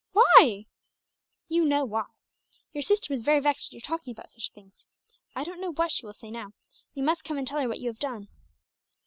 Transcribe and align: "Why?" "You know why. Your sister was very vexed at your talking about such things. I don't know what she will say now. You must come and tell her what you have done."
"Why?" 0.13 0.65
"You 1.47 1.63
know 1.63 1.85
why. 1.85 2.05
Your 2.73 2.81
sister 2.81 3.13
was 3.13 3.21
very 3.21 3.39
vexed 3.39 3.67
at 3.67 3.73
your 3.73 3.81
talking 3.81 4.11
about 4.13 4.31
such 4.31 4.49
things. 4.49 4.83
I 5.35 5.43
don't 5.43 5.61
know 5.61 5.73
what 5.73 5.91
she 5.91 6.07
will 6.07 6.13
say 6.15 6.31
now. 6.31 6.53
You 6.95 7.03
must 7.03 7.23
come 7.23 7.37
and 7.37 7.45
tell 7.45 7.59
her 7.61 7.67
what 7.69 7.79
you 7.81 7.87
have 7.91 7.99
done." 7.99 8.27